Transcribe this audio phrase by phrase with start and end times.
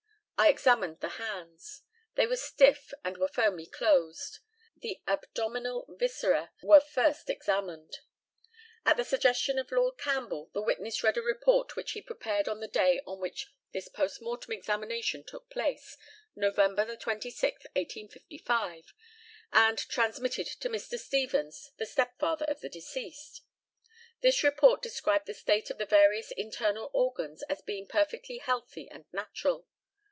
[0.43, 1.83] I examined the hands.
[2.15, 4.39] They were stiff, and were firmly closed.
[4.75, 7.99] The abdominal viscera were first examined.
[8.83, 12.59] At the suggestion of LORD CAMPBELL, the witness read a report which he prepared on
[12.59, 15.95] the day on which this post mortem examination took place,
[16.35, 17.43] November 26th,
[17.75, 18.95] 1855,
[19.53, 20.97] and transmitted to Mr.
[20.97, 23.43] Stevens, the step father of the deceased.
[24.21, 29.05] This report described the state of the various internal organs as being perfectly healthy and
[29.13, 29.67] natural.